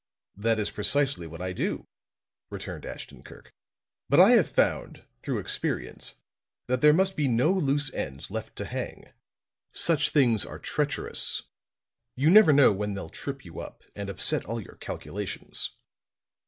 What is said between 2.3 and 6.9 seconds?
returned Ashton Kirk. "But I have found, through experience, that